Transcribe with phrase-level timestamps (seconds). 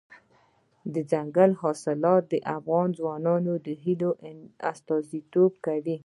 [0.93, 4.09] دځنګل حاصلات د افغان ځوانانو د هیلو
[4.71, 5.97] استازیتوب کوي.